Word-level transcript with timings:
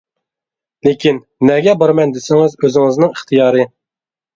لېكىن 0.87 1.21
نەگە 1.51 1.77
بارىمەن 1.85 2.19
دېسىڭىز 2.19 2.59
ئۆزىڭىزنىڭ 2.67 3.17
ئىختىيارى. 3.19 3.73